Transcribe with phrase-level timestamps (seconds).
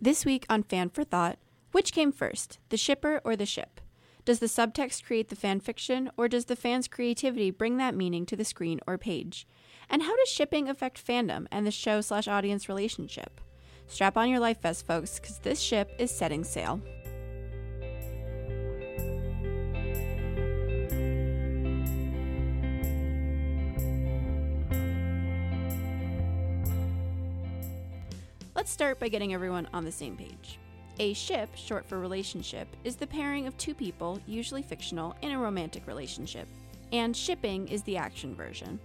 [0.00, 1.38] This week on Fan for Thought,
[1.72, 3.80] which came first, the shipper or the ship?
[4.24, 8.24] Does the subtext create the fan fiction, or does the fan's creativity bring that meaning
[8.26, 9.44] to the screen or page?
[9.90, 13.40] And how does shipping affect fandom and the show slash audience relationship?
[13.88, 16.80] Strap on your life vest, folks, because this ship is setting sail.
[28.58, 30.58] Let's start by getting everyone on the same page.
[30.98, 35.38] A ship, short for relationship, is the pairing of two people, usually fictional, in a
[35.38, 36.48] romantic relationship.
[36.90, 38.80] And shipping is the action version.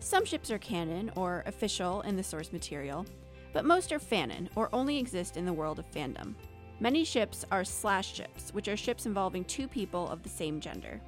[0.00, 3.06] Some ships are canon or official in the source material,
[3.54, 6.34] but most are fanon or only exist in the world of fandom.
[6.78, 11.00] Many ships are slash ships, which are ships involving two people of the same gender.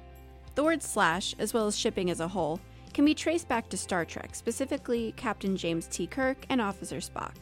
[0.55, 2.59] The word slash, as well as shipping as a whole,
[2.91, 6.07] can be traced back to Star Trek, specifically Captain James T.
[6.07, 7.35] Kirk and Officer Spock.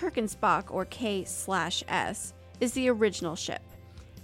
[0.00, 3.60] Kirk and Spock, or K slash S, is the original ship.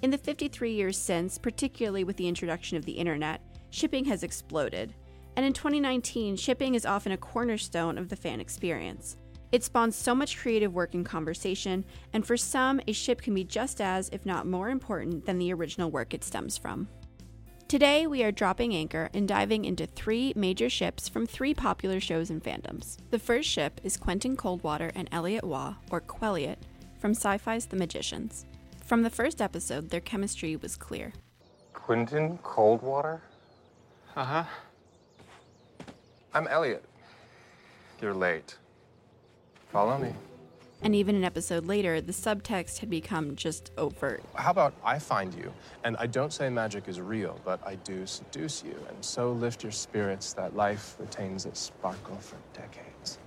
[0.01, 4.95] In the 53 years since, particularly with the introduction of the internet, shipping has exploded.
[5.37, 9.19] And in 2019, shipping is often a cornerstone of the fan experience.
[9.53, 11.85] It spawns so much creative work and conversation,
[12.15, 15.53] and for some, a ship can be just as, if not more important, than the
[15.53, 16.89] original work it stems from.
[17.69, 22.31] Today, we are dropping anchor and diving into three major ships from three popular shows
[22.31, 22.99] and fandoms.
[23.11, 26.59] The first ship is Quentin Coldwater and Eliot Waugh, or Quelliot,
[27.01, 28.47] from Syfy's The Magicians.
[28.85, 31.13] From the first episode, their chemistry was clear.
[31.73, 33.21] Quentin Coldwater?
[34.15, 34.45] Uh huh.
[36.35, 36.85] I'm Eliot.
[38.01, 38.57] You're late.
[39.73, 40.13] Follow me.
[40.87, 44.23] And even an episode later, the subtext had become just overt.
[44.37, 48.07] How about I find you, and I don't say magic is real, but I do
[48.07, 53.19] seduce you, and so lift your spirits that life retains its sparkle for decades.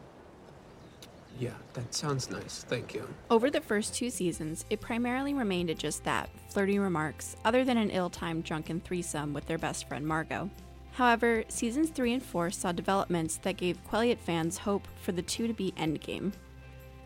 [1.37, 2.63] Yeah, that sounds nice.
[2.63, 3.05] Thank you.
[3.29, 7.75] Over the first two seasons, it primarily remained at just that flirty remarks, other than
[7.75, 10.49] an ill timed drunken threesome with their best friend Margo.
[10.93, 15.45] However, seasons 3 and 4 saw developments that gave Quelliot fans hope for the two
[15.45, 16.31] to be endgame.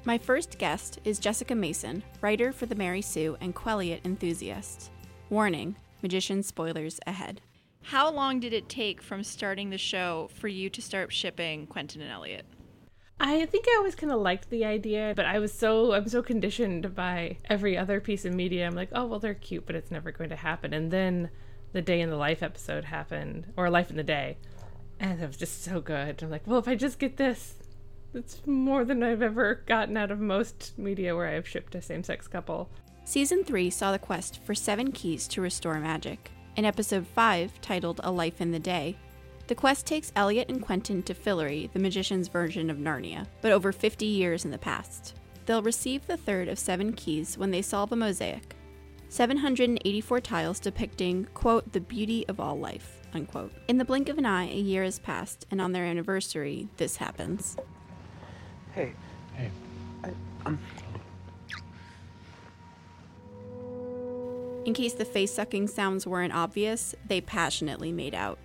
[0.05, 4.91] My first guest is Jessica Mason, writer for The Mary Sue and Quelliot enthusiast.
[5.29, 7.39] Warning magician spoilers ahead.
[7.83, 12.01] How long did it take from starting the show for you to start shipping Quentin
[12.01, 12.45] and Eliot?
[13.21, 16.21] I think I always kind of liked the idea, but I was so I'm so
[16.21, 18.67] conditioned by every other piece of media.
[18.67, 20.73] I'm like, oh well, they're cute, but it's never going to happen.
[20.73, 21.29] And then
[21.71, 24.37] the day in the life episode happened, or life in the day,
[24.99, 26.21] and it was just so good.
[26.21, 27.55] I'm like, well, if I just get this,
[28.15, 31.81] it's more than I've ever gotten out of most media where I have shipped a
[31.81, 32.69] same-sex couple.
[33.05, 36.31] Season 3 saw the quest for seven keys to restore magic.
[36.55, 38.95] In episode 5, titled A Life in the Day,
[39.47, 43.71] the quest takes Eliot and Quentin to Fillory, the magician's version of Narnia, but over
[43.71, 45.15] 50 years in the past.
[45.45, 48.55] They'll receive the third of seven keys when they solve a mosaic.
[49.09, 53.51] 784 tiles depicting, quote, the beauty of all life, unquote.
[53.67, 56.95] In the blink of an eye, a year has passed, and on their anniversary, this
[56.95, 57.57] happens.
[58.73, 58.93] Hey.
[59.35, 59.51] Hey.
[60.03, 60.09] I,
[60.45, 60.59] um.
[64.65, 68.39] In case the face sucking sounds weren't obvious, they passionately made out.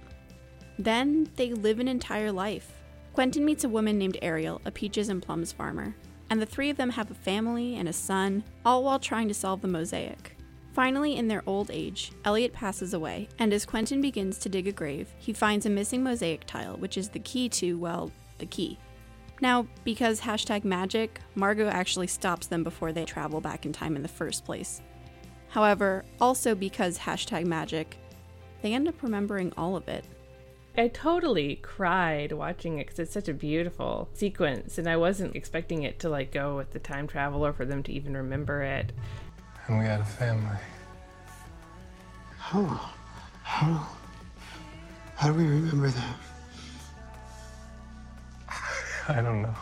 [0.79, 2.73] Then they live an entire life.
[3.15, 5.95] Quentin meets a woman named Arielle, a peaches and plums farmer,
[6.29, 9.35] and the three of them have a family and a son, all while trying to
[9.35, 10.37] solve the mosaic.
[10.73, 14.73] Finally, in their old age, Eliot passes away, and as Quentin begins to dig a
[14.73, 18.79] grave, he finds a missing mosaic tile, which is the key to, well, the key.
[19.41, 24.03] Now, because hashtag magic, Margo actually stops them before they travel back in time in
[24.03, 24.83] the first place.
[25.49, 27.97] However, also because hashtag magic,
[28.63, 30.05] they end up remembering all of it.
[30.77, 35.83] I totally cried watching it because it's such a beautiful sequence, and I wasn't expecting
[35.83, 38.93] it to like go with the time travel or for them to even remember it.
[39.67, 40.57] And we had a family.
[42.39, 42.91] How?
[43.43, 43.89] How?
[45.17, 46.17] How do we remember that?
[49.11, 49.55] I don't know.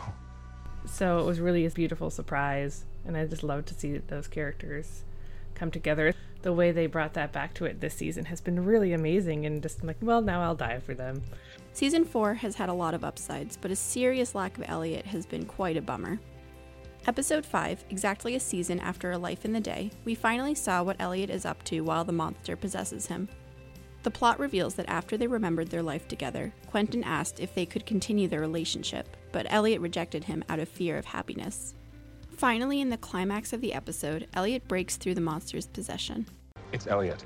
[0.85, 5.03] So it was really a beautiful surprise, and I just love to see those characters
[5.55, 6.13] come together.
[6.41, 9.61] The way they brought that back to it this season has been really amazing, and
[9.61, 11.23] just like, well, now I'll die for them.
[11.73, 15.25] Season 4 has had a lot of upsides, but a serious lack of Eliot has
[15.25, 16.19] been quite a bummer.
[17.05, 20.97] Episode 5, exactly a season after A Life in the Day, we finally saw what
[20.99, 23.29] Eliot is up to while the monster possesses him.
[24.03, 27.85] The plot reveals that after they remembered their life together, Quentin asked if they could
[27.85, 31.73] continue their relationship, but Eliot rejected him out of fear of happiness.
[32.37, 36.25] Finally, in the climax of the episode, Eliot breaks through the monster's possession.
[36.71, 37.25] It's Eliot.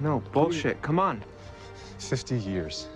[0.00, 0.82] No, bullshit.
[0.82, 1.24] Come on.
[1.98, 2.88] 50 years.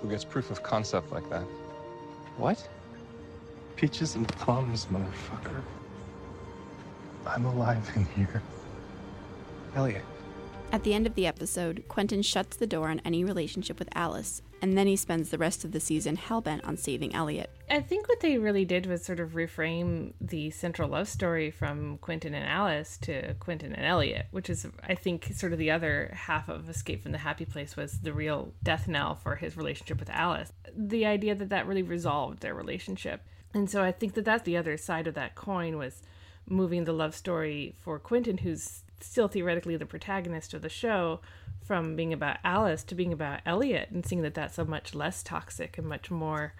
[0.00, 1.44] Who gets proof of concept like that?
[2.36, 2.68] What?
[3.76, 5.62] Peaches and plums, motherfucker.
[7.26, 8.42] I'm alive in here.
[9.74, 10.04] Eliot.
[10.70, 14.42] At the end of the episode, Quentin shuts the door on any relationship with Alice,
[14.60, 17.50] and then he spends the rest of the season hellbent on saving Eliot.
[17.70, 21.98] I think what they really did was sort of reframe the central love story from
[21.98, 26.12] Quentin and Alice to Quentin and Eliot, which is, I think, sort of the other
[26.14, 30.00] half of Escape from the Happy Place was the real death knell for his relationship
[30.00, 30.52] with Alice.
[30.74, 33.22] The idea that that really resolved their relationship.
[33.54, 36.02] And so I think that that's the other side of that coin was
[36.46, 41.20] moving the love story for Quentin, who's still theoretically the protagonist of the show,
[41.68, 45.22] from being about Alice to being about Eliot, and seeing that that's a much less
[45.22, 46.54] toxic and much more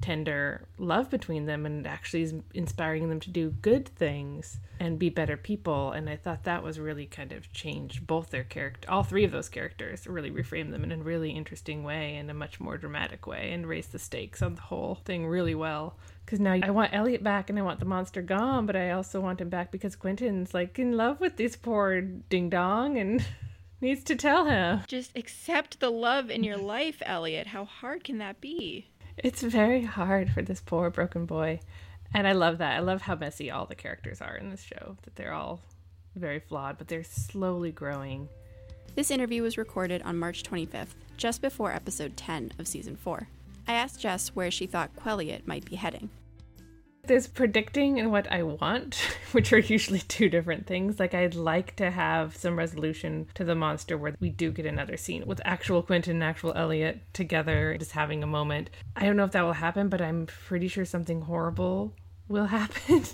[0.00, 5.08] tender love between them and actually is inspiring them to do good things and be
[5.08, 5.92] better people.
[5.92, 9.32] And i thought that was really kind of changed both their character all three of
[9.32, 13.26] those characters really reframed them in a really interesting way and a much more dramatic
[13.26, 15.96] way and raised the stakes on the whole thing really well.
[16.24, 19.20] Because now I want Eliot back and I want the monster gone, but I also
[19.20, 23.24] want him back because Quentin's like in love with this poor ding dong and
[23.80, 24.80] needs to tell him.
[24.86, 27.48] Just accept the love in your life, Eliot.
[27.48, 28.86] How hard can that be?
[29.16, 31.60] It's very hard for this poor broken boy.
[32.14, 32.76] And I love that.
[32.76, 35.60] I love how messy all the characters are in this show, that they're all
[36.14, 38.28] very flawed, but they're slowly growing.
[38.94, 43.28] This interview was recorded on March 25th, just before episode 10 of season 4.
[43.66, 46.08] I asked Jess where she thought Quelliot might be heading.
[47.08, 48.96] There's predicting and what I want,
[49.32, 51.00] which are usually two different things.
[51.00, 54.98] Like, I'd like to have some resolution to the monster where we do get another
[54.98, 58.68] scene with actual Quentin and actual Eliot together, just having a moment.
[58.94, 61.94] I don't know if that will happen, but I'm pretty sure something horrible
[62.28, 63.04] will happen.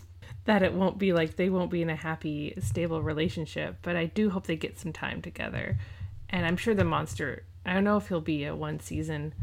[0.45, 3.77] that it won't be like they won't be in a happy, stable relationship.
[3.83, 5.79] But I do hope they get some time together.
[6.31, 9.35] And I'm sure the monster, I don't know if he'll be a one season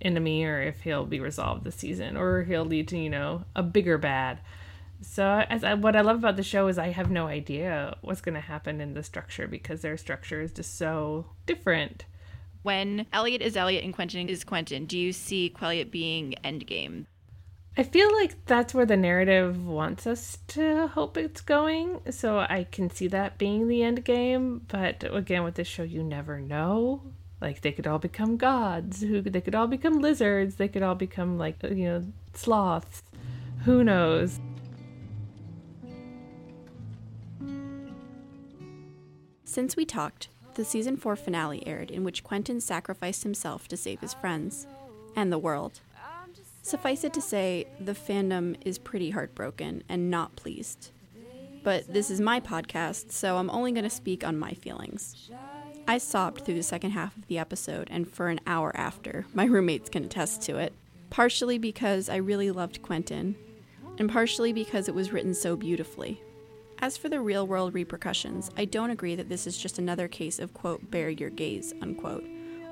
[0.00, 3.62] enemy or if he'll be resolved this season or he'll lead to you know a
[3.62, 4.40] bigger bad
[5.00, 8.20] so as I, what i love about the show is i have no idea what's
[8.20, 12.04] going to happen in the structure because their structure is just so different
[12.62, 17.06] when eliot is eliot and quentin is quentin do you see quelliot being endgame
[17.78, 22.00] I feel like that's where the narrative wants us to hope it's going.
[22.10, 24.62] So I can see that being the end game.
[24.66, 27.02] But again, with this show, you never know.
[27.40, 29.00] Like they could all become gods.
[29.00, 30.56] Who they could all become lizards.
[30.56, 32.04] They could all become like you know
[32.34, 33.02] sloths.
[33.64, 34.40] Who knows?
[39.44, 44.00] Since we talked, the season 4 finale aired in which Quentin sacrificed himself to save
[44.00, 44.66] his friends
[45.16, 45.80] and the world.
[46.62, 50.90] Suffice it to say, the fandom is pretty heartbroken and not pleased.
[51.64, 55.30] But this is my podcast, so I'm only going to speak on my feelings.
[55.90, 59.24] I sobbed through the second half of the episode and for an hour after.
[59.32, 60.74] My roommates can attest to it.
[61.08, 63.36] Partially because I really loved Quentin,
[63.98, 66.20] and partially because it was written so beautifully.
[66.80, 70.38] As for the real world repercussions, I don't agree that this is just another case
[70.38, 72.26] of, quote, bury your gays, unquote,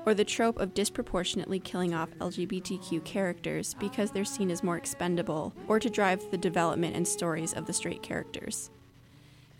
[0.05, 5.55] or the trope of disproportionately killing off LGBTQ characters because they're seen as more expendable,
[5.67, 8.69] or to drive the development and stories of the straight characters.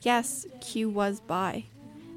[0.03, 1.65] Yes, Q was bi,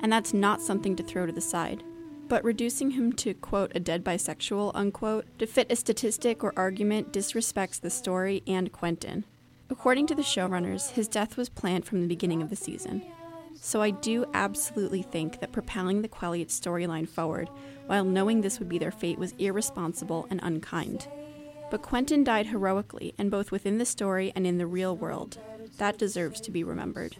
[0.00, 1.82] and that's not something to throw to the side.
[2.28, 7.12] But reducing him to, quote, a dead bisexual, unquote, to fit a statistic or argument
[7.12, 9.24] disrespects the story and Quentin.
[9.68, 13.02] According to the showrunners, his death was planned from the beginning of the season.
[13.54, 17.50] So I do absolutely think that propelling the Quelliot storyline forward
[17.86, 21.08] while knowing this would be their fate was irresponsible and unkind.
[21.70, 25.38] But Quentin died heroically, and both within the story and in the real world.
[25.78, 27.16] That deserves to be remembered.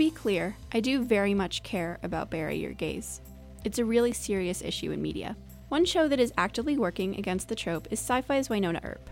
[0.00, 3.20] Be clear, I do very much care about Your Gays.
[3.64, 5.36] It's a really serious issue in media.
[5.68, 9.10] One show that is actively working against the trope is Syfy's Wynonna Earp.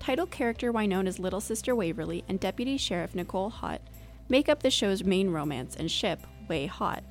[0.00, 3.80] Title character Wynonna's little sister Waverly and Deputy Sheriff Nicole Haught
[4.28, 7.04] make up the show's main romance and ship, WayHaught.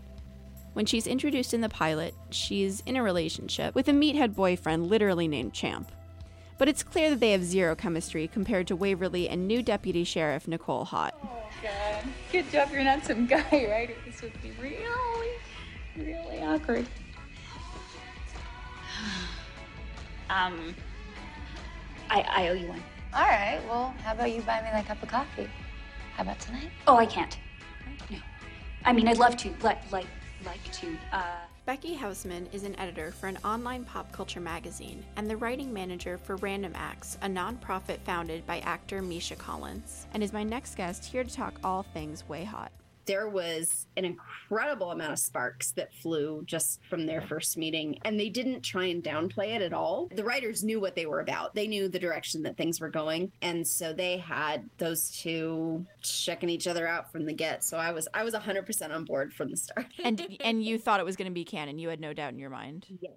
[0.74, 5.30] When she's introduced in the pilot, she's in a relationship with a meathead boyfriend literally
[5.30, 5.94] named Champ.
[6.58, 10.46] But it's clear that they have zero chemistry compared to Waverly and new Deputy Sheriff
[10.46, 11.16] Nicole Haught.
[11.24, 11.30] Oh,
[11.64, 11.87] God.
[12.32, 13.96] Good job you're not some guy, right?
[14.06, 14.78] This would be really,
[15.98, 16.86] really awkward.
[20.30, 20.76] Um,
[22.10, 22.84] I, I owe you one.
[23.14, 25.50] All right, well, how about you buy me that cup of coffee?
[26.16, 26.70] How about tonight?
[26.88, 27.38] Oh, I can't.
[28.10, 28.18] No.
[28.84, 30.08] I mean, I'd love to, like, like,
[30.46, 30.98] like to.
[31.12, 31.22] Uh,
[31.68, 36.18] Becky Hausman is an editor for an online pop culture magazine and the writing manager
[36.18, 41.04] for Random Acts, a nonprofit founded by actor Misha Collins, and is my next guest
[41.04, 42.70] here to talk all things WayHaught.
[43.08, 48.20] There was an incredible amount of sparks that flew just from their first meeting and
[48.20, 50.10] they didn't try and downplay it at all.
[50.14, 51.56] The writers knew what they were about.
[51.56, 56.50] They knew the direction that things were going and so they had those two checking
[56.50, 57.64] each other out from the get.
[57.64, 59.88] So i was i was 100% on board from the start.
[60.04, 61.80] And and you thought it was going to be canon.
[61.80, 62.86] You had no doubt in your mind.
[63.02, 63.10] yeah.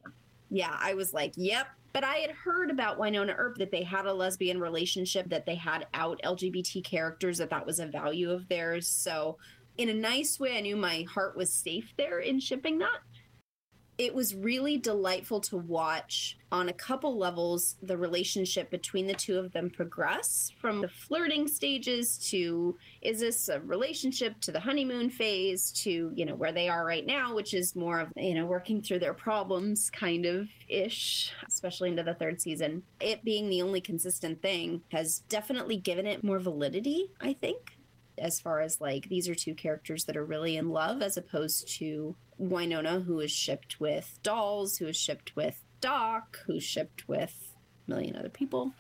[0.51, 1.67] Yeah i was like yep.
[1.93, 5.57] But i had heard about wynonna earp that they had a lesbian relationship that they
[5.57, 8.87] had out lgbt characters that that was a value of theirs.
[8.87, 9.37] So
[9.79, 13.01] in a nice way i knew my heart was safe there in shipping that
[14.01, 19.39] it was really delightful to watch on a couple levels the relationship between the two
[19.39, 25.11] of them progress from the flirting stages to is this a relationship to the honeymoon
[25.11, 28.47] phase to you know where they are right now which is more of you know
[28.47, 32.83] working through their problems kind of ish especially into the third season.
[33.01, 37.77] It being the only consistent thing has definitely given it more validity i think
[38.21, 41.69] as far as like these are two characters that are really in love as opposed
[41.79, 47.55] to Wynonna who is shipped with Dolls, who is shipped with Doc, who's shipped with
[47.87, 48.73] a million other people.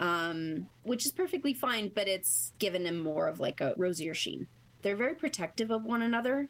[0.00, 4.46] Um, which is perfectly fine, but it's given him more of like a rosier sheen.
[4.82, 6.48] They're very protective of one another,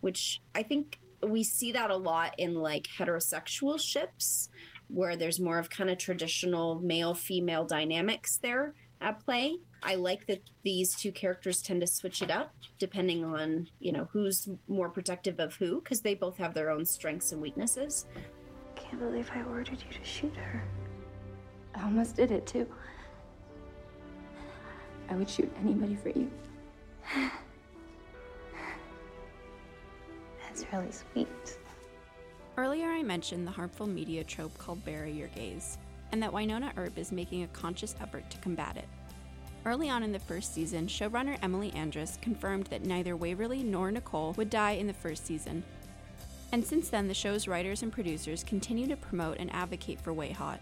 [0.00, 4.48] which I think we see that a lot in like heterosexual ships
[4.88, 9.56] where there's more of kind of traditional male female dynamics there at play.
[9.82, 14.08] I like that these two characters tend to switch it up depending on, you know,
[14.12, 18.06] who's more protective of who because they both have their own strengths and weaknesses.
[18.76, 20.62] Can't believe I ordered you to shoot her.
[21.74, 22.66] I almost did it too.
[25.08, 26.30] I would shoot anybody for you.
[30.42, 31.58] That's really sweet.
[32.56, 35.78] Earlier, I mentioned the harmful media trope called bury your gays,
[36.12, 38.88] and that Wynonna Earp is making a conscious effort to combat it.
[39.66, 44.32] Early on in the first season, showrunner Emily Andras confirmed that neither Waverly nor Nicole
[44.38, 45.62] would die in the first season.
[46.52, 50.60] And since then, the show's writers and producers continue to promote and advocate for WayHaught.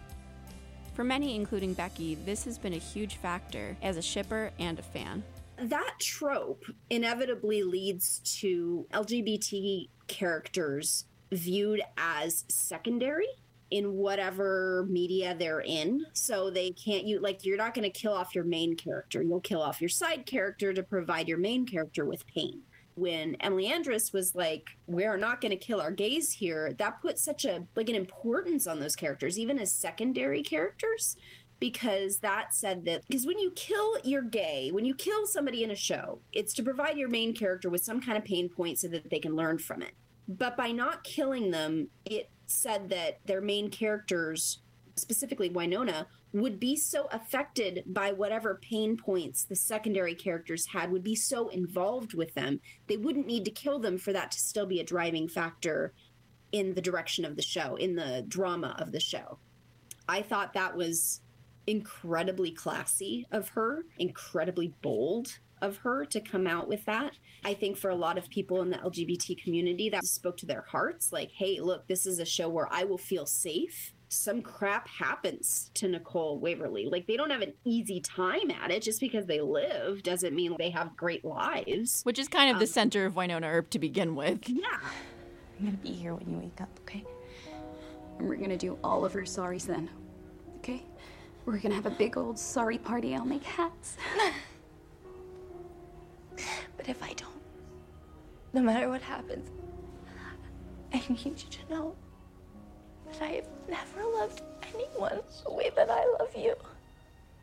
[0.93, 4.83] For many, including Becky, this has been a huge factor as a shipper and a
[4.83, 5.23] fan.
[5.57, 13.27] That trope inevitably leads to LGBT characters viewed as secondary
[13.71, 16.05] in whatever media they're in.
[16.13, 19.21] So they can't you like you're not going to kill off your main character.
[19.21, 22.61] You'll kill off your side character to provide your main character with pain.
[22.95, 27.17] When Emily Andras was like, "We're not going to kill our gays here," that put
[27.17, 31.15] such a like an importance on those characters, even as secondary characters,
[31.59, 35.71] because that said that because when you kill your gay, when you kill somebody in
[35.71, 38.87] a show, it's to provide your main character with some kind of pain point so
[38.87, 39.93] that they can learn from it.
[40.27, 44.59] But by not killing them, it said that their main characters,
[44.95, 51.03] specifically Wynonna, would be so affected by whatever pain points the secondary characters had, would
[51.03, 54.65] be so involved with them, they wouldn't need to kill them for that to still
[54.65, 55.93] be a driving factor
[56.51, 59.39] in the direction of the show, in the drama of the show.
[60.07, 61.21] I thought that was
[61.67, 67.13] incredibly classy of her, incredibly bold of her to come out with that.
[67.43, 70.61] I think for a lot of people in the LGBT community, that spoke to their
[70.61, 73.93] hearts like, hey, look, this is a show where I will feel safe.
[74.09, 76.87] Some crap happens to Nicole Waverly.
[76.87, 78.81] Like, they don't have an easy time at it.
[78.81, 82.01] Just because they live doesn't mean they have great lives.
[82.03, 84.49] Which is kind of the um, center of Wynonna Earp to begin with.
[84.49, 84.79] Yeah.
[85.59, 87.05] I'm gonna be here when you wake up, okay?
[88.17, 89.89] And we're gonna do all of her sorries then,
[90.57, 90.83] okay?
[91.45, 93.13] We're gonna have a big old sorry party.
[93.13, 93.97] I'll make hats.
[96.89, 97.41] if I don't,
[98.53, 99.49] no matter what happens,
[100.93, 101.95] I need you to know
[103.05, 104.41] that I have never loved
[104.73, 106.55] anyone the way that I love you.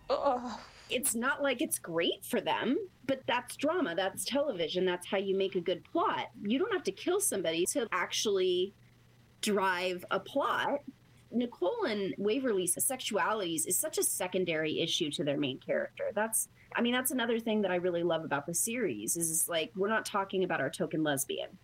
[0.09, 0.59] Ugh.
[0.89, 2.77] it's not like it's great for them,
[3.07, 6.27] but that's drama, that's television, that's how you make a good plot.
[6.43, 8.73] You don't have to kill somebody to actually
[9.41, 10.81] drive a plot.
[11.37, 16.05] Nicole and Waverly's sexualities is such a secondary issue to their main character.
[16.15, 19.73] That's I mean that's another thing that I really love about the series is, like
[19.77, 21.59] we're not talking about our token lesbian.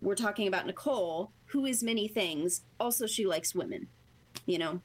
[0.00, 2.62] We're talking about Nicole, who is many things.
[2.78, 3.88] Also she likes women.
[4.46, 4.80] You know?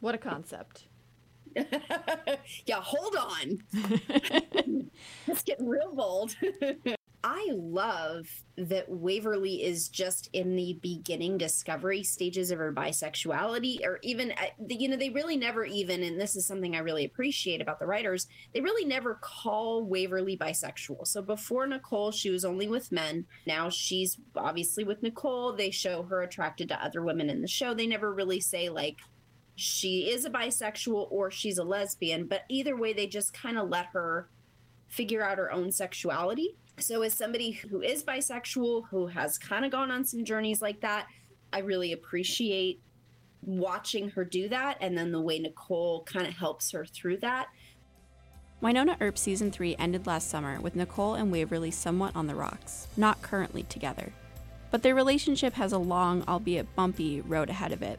[0.00, 0.84] What a concept.
[1.56, 3.58] yeah, hold on.
[5.26, 6.36] It's getting real bold.
[7.22, 13.98] I love that Waverly is just in the beginning discovery stages of her bisexuality, or
[14.02, 17.60] even, uh, you know, they really never even, and this is something I really appreciate
[17.60, 21.06] about the writers, they really never call Waverly bisexual.
[21.06, 23.26] So before Nicole, she was only with men.
[23.46, 25.52] Now she's obviously with Nicole.
[25.52, 27.74] They show her attracted to other women in the show.
[27.74, 28.96] They never really say, like,
[29.56, 33.68] she is a bisexual or she's a lesbian, but either way, they just kind of
[33.68, 34.30] let her
[34.88, 36.56] figure out her own sexuality.
[36.80, 40.80] So, as somebody who is bisexual, who has kind of gone on some journeys like
[40.80, 41.06] that,
[41.52, 42.80] I really appreciate
[43.42, 44.78] watching her do that.
[44.80, 47.48] And then the way Nicole kind of helps her through that.
[48.62, 52.88] Wynonna Earp season 3 ended last summer with Nicole and Waverly somewhat on the rocks,
[52.96, 54.12] not currently together.
[54.70, 57.98] But their relationship has a long, albeit bumpy, road ahead of it.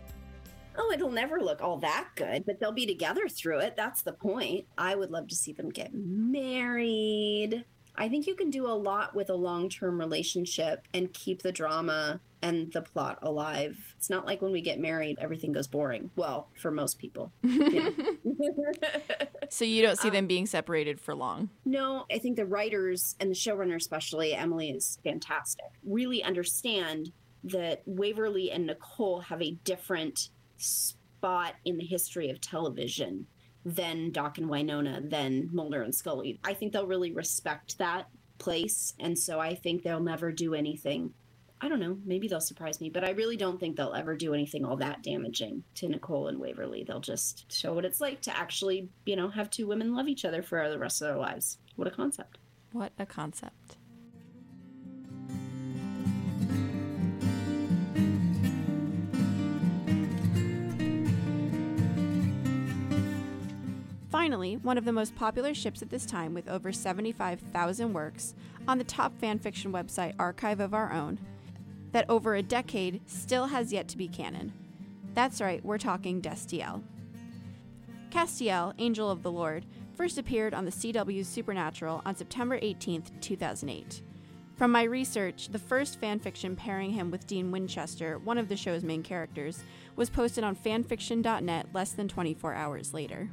[0.77, 3.75] Oh, it'll never look all that good, but they'll be together through it.
[3.75, 4.65] That's the point.
[4.77, 7.65] I would love to see them get married.
[7.95, 11.51] I think you can do a lot with a long term relationship and keep the
[11.51, 13.77] drama and the plot alive.
[13.97, 16.09] It's not like when we get married, everything goes boring.
[16.15, 17.31] Well, for most people.
[19.49, 21.49] so you don't see um, them being separated for long?
[21.65, 25.65] No, I think the writers and the showrunner, especially Emily, is fantastic.
[25.83, 27.11] Really understand
[27.43, 33.27] that Waverly and Nicole have a different spot in the history of television
[33.65, 36.39] than Doc and Wynonna, than Mulder and Scully.
[36.43, 38.93] I think they'll really respect that place.
[38.99, 41.13] And so I think they'll never do anything.
[41.63, 44.33] I don't know, maybe they'll surprise me, but I really don't think they'll ever do
[44.33, 46.83] anything all that damaging to Nicole and Waverly.
[46.83, 50.25] They'll just show what it's like to actually, you know, have two women love each
[50.25, 51.59] other for the rest of their lives.
[51.75, 52.39] What a concept.
[52.71, 53.77] What a concept.
[64.21, 68.35] Finally, one of the most popular ships at this time with over 75,000 works
[68.67, 71.17] on the top fanfiction website Archive of Our Own,
[71.91, 74.53] that over a decade still has yet to be canon.
[75.15, 76.83] That's right, we're talking Destiel.
[78.11, 84.03] Castiel, Angel of the Lord, first appeared on the CW's Supernatural on September 18, 2008.
[84.55, 88.83] From my research, the first fanfiction pairing him with Dean Winchester, one of the show's
[88.83, 89.63] main characters,
[89.95, 93.27] was posted on fanfiction.net less than 24 hours later.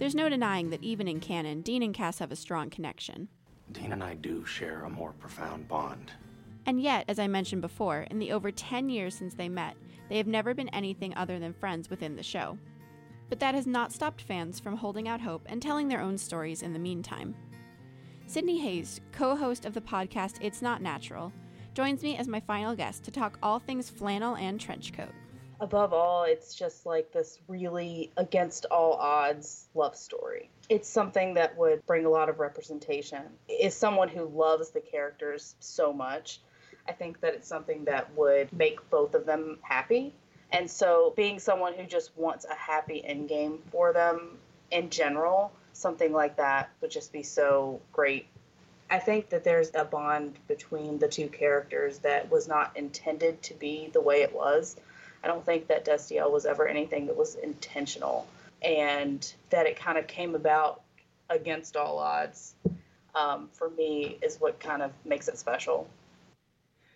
[0.00, 3.28] There's no denying that even in canon, Dean and Cas have a strong connection.
[3.70, 6.12] Dean and I do share a more profound bond.
[6.64, 9.76] And yet, as I mentioned before, in the over 10 years since they met,
[10.08, 12.56] they have never been anything other than friends within the show.
[13.28, 16.62] But that has not stopped fans from holding out hope and telling their own stories
[16.62, 17.34] in the meantime.
[18.26, 21.30] Sydney Hayes, co host of the podcast It's Not Natural,
[21.74, 25.12] joins me as my final guest to talk all things flannel and trench coat
[25.60, 30.48] above all, it's just like this really against all odds love story.
[30.68, 33.22] It's something that would bring a lot of representation.
[33.48, 36.40] Is someone who loves the characters so much,
[36.88, 40.14] I think that it's something that would make both of them happy.
[40.52, 44.38] And so, being someone who just wants a happy endgame for them
[44.72, 48.26] in general, something like that would just be so great.
[48.90, 53.54] I think that there's a bond between the two characters that was not intended to
[53.54, 54.76] be the way it was
[55.22, 58.26] I don't think that Destiel was ever anything that was intentional,
[58.62, 60.82] and that it kind of came about
[61.28, 62.54] against all odds.
[63.12, 65.88] Um, for me, is what kind of makes it special.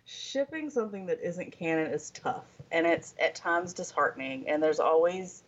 [0.07, 4.49] Shipping something that isn't canon is tough, and it's at times disheartening.
[4.49, 5.43] And there's always,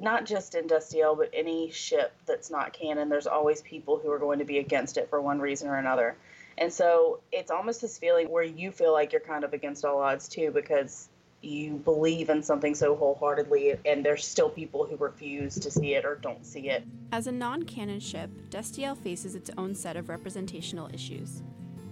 [0.00, 4.18] not just in Destiel, but any ship that's not canon, there's always people who are
[4.18, 6.16] going to be against it for one reason or another.
[6.56, 10.00] And so it's almost this feeling where you feel like you're kind of against all
[10.00, 11.10] odds too, because
[11.46, 16.04] you believe in something so wholeheartedly and there's still people who refuse to see it
[16.04, 16.84] or don't see it.
[17.12, 21.42] As a non-canon ship, Destiel faces its own set of representational issues.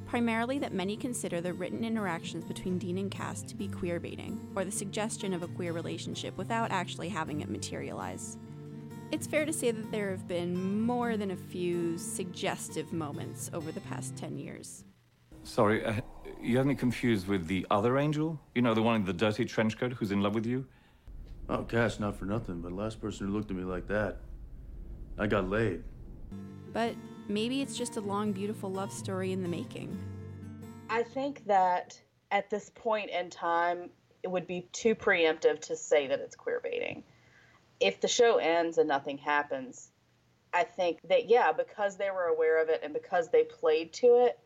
[0.07, 4.39] Primarily that many consider the written interactions between Dean and Cas to be queer baiting,
[4.55, 8.37] or the suggestion of a queer relationship without actually having it materialize.
[9.11, 13.73] It's fair to say that there have been more than a few suggestive moments over
[13.73, 14.85] the past 10 years.
[15.45, 16.01] Sorry, uh,
[16.41, 18.41] you have me confused with the other angel?
[18.55, 20.67] You know, the one in the dirty trench coat who's in love with you?
[21.51, 24.21] Oh, Cas, not for nothing, but last person who looked at me like that,
[25.19, 25.85] I got laid.
[26.73, 26.95] But
[27.29, 29.97] maybe it's just a long, beautiful love story in the making.
[30.89, 33.91] I think that at this point in time,
[34.23, 37.05] it would be too preemptive to say that it's queer baiting.
[37.81, 39.91] If the show ends and nothing happens,
[40.55, 44.25] I think that, yeah, because they were aware of it and because they played to
[44.25, 44.39] it,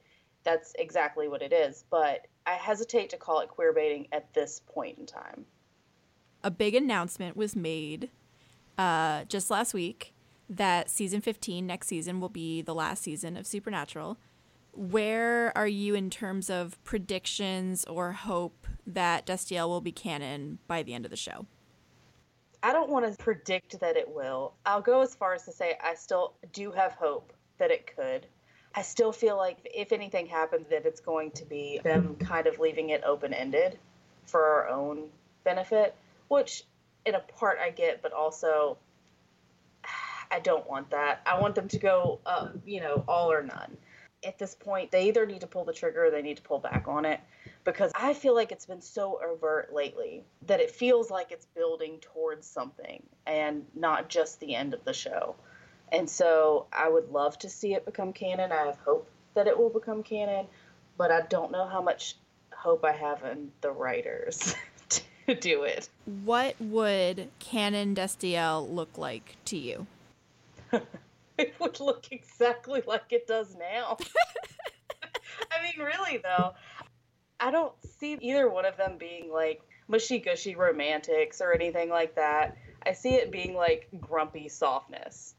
[0.48, 1.84] that's exactly what it is.
[1.90, 5.44] But I hesitate to call it queer baiting at this point in time.
[6.42, 8.08] A big announcement was made
[8.78, 10.14] uh, just last week
[10.48, 14.16] that season 15 next season will be the last season of Supernatural.
[14.72, 20.82] where are you in terms of predictions or hope that Destiel will be canon by
[20.82, 21.46] the end of the show?
[22.62, 24.54] I don't want to predict that it will.
[24.64, 28.26] I'll go as far as to say I still do have hope that it could.
[28.74, 32.58] I still feel like if anything happens, that it's going to be them kind of
[32.58, 33.78] leaving it open ended
[34.26, 35.08] for our own
[35.44, 35.94] benefit,
[36.28, 36.64] which
[37.06, 38.76] in a part I get, but also
[40.30, 41.22] I don't want that.
[41.26, 43.76] I want them to go, uh, you know, all or none.
[44.24, 46.58] At this point, they either need to pull the trigger or they need to pull
[46.58, 47.20] back on it
[47.64, 51.98] because I feel like it's been so overt lately that it feels like it's building
[52.00, 55.36] towards something and not just the end of the show.
[55.92, 58.52] And so I would love to see it become canon.
[58.52, 60.46] I have hope that it will become canon,
[60.96, 62.16] but I don't know how much
[62.52, 64.54] hope I have in the writers
[65.26, 65.88] to do it.
[66.24, 69.86] What would canon Destiel look like to you?
[71.38, 73.96] it would look exactly like it does now.
[75.52, 76.54] I mean, really, though,
[77.40, 82.14] I don't see either one of them being like mushy gushy romantics or anything like
[82.16, 82.56] that.
[82.84, 85.34] I see it being like grumpy softness.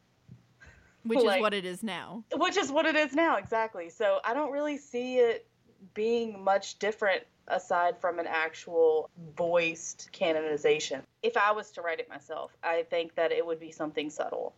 [1.03, 2.23] Which like, is what it is now.
[2.33, 3.89] Which is what it is now, exactly.
[3.89, 5.47] So I don't really see it
[5.93, 11.01] being much different aside from an actual voiced canonization.
[11.23, 14.53] If I was to write it myself, I think that it would be something subtle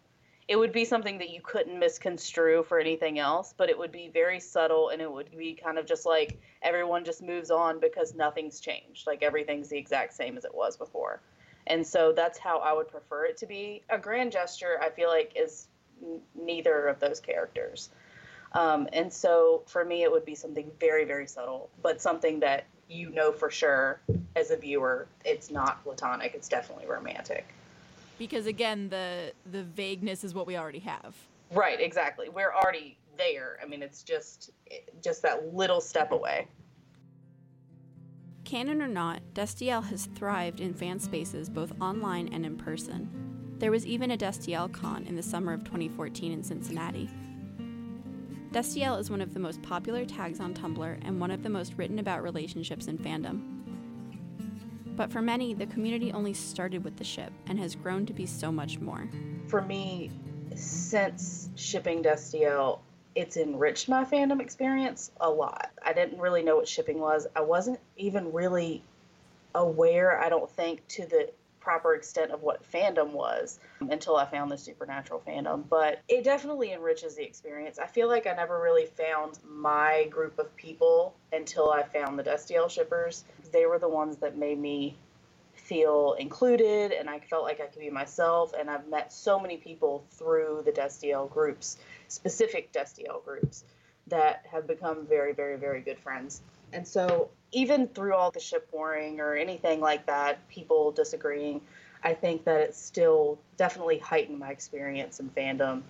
[0.52, 4.10] it would be something that you couldn't misconstrue for anything else, but it would be
[4.10, 8.14] very subtle and it would be kind of just like everyone just moves on because
[8.16, 9.08] nothing's changed.
[9.08, 11.22] Like everything's the exact same as it was before.
[11.68, 13.84] And so that's how I would prefer it to be.
[13.90, 15.68] A grand gesture, I feel like, is
[16.02, 17.90] n- neither of those characters.
[18.54, 22.66] Um, and so for me, it would be something very, very subtle, but something that
[22.90, 24.02] you know for sure
[24.36, 27.54] as a viewer, it's not platonic, it's definitely romantic.
[28.20, 31.16] Because again the the vagueness is what we already have.
[31.52, 32.30] Right exactly.
[32.30, 33.58] We're already there.
[33.64, 34.52] I mean it's just
[35.02, 36.48] just that little step away.
[38.44, 43.31] Canon or not destiel has thrived in fan spaces both online and in person
[43.62, 47.10] there was even a destiel con in the summer of 2014 in cincinnati
[48.52, 51.76] destiel is one of the most popular tags on tumblr and one of the most
[51.78, 53.62] written about relationships in fandom
[54.96, 58.26] but for many, the community only started with the ship and has grown to be
[58.26, 59.10] so much more.
[59.48, 60.12] For me,
[60.56, 62.80] since shipping Destiel,
[63.16, 65.72] it's enriched my fandom experience a lot.
[65.84, 67.26] I didn't really know what shipping was.
[67.36, 68.84] I wasn't even really
[69.56, 71.30] aware, I don't think, to the
[71.62, 75.64] proper extent of what fandom was until I found the supernatural fandom.
[75.70, 77.80] But it definitely enriches the experience.
[77.80, 82.24] I feel like I never really found my group of people until I found the
[82.24, 83.24] Destiel shippers.
[83.54, 84.98] They were the ones that made me
[85.54, 88.54] feel included and I felt like I could be myself.
[88.60, 93.64] And I've met so many people through the Destiel groups, specific Destiel groups,
[94.08, 96.42] that have become very, very, very good friends.
[96.74, 101.62] And so, even through all the ship warring or anything like that, people disagreeing,
[102.04, 105.84] I think that it still definitely heightened my experience in fandom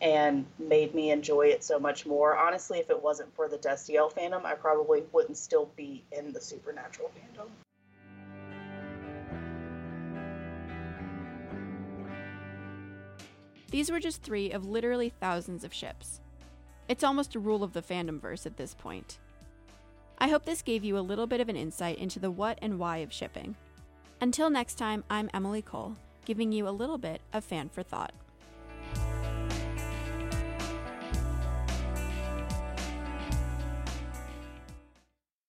[0.00, 2.36] and made me enjoy it so much more.
[2.36, 6.40] Honestly, if it wasn't for the Destiel fandom, I probably wouldn't still be in the
[6.40, 7.48] Supernatural fandom.
[13.70, 16.20] These were just three of literally thousands of ships.
[16.88, 19.18] It's almost a rule of the fandom verse at this point.
[20.20, 22.78] I hope this gave you a little bit of an insight into the what and
[22.78, 23.54] why of shipping.
[24.20, 28.12] Until next time, I'm Emily Cole, giving you a little bit of fan for thought.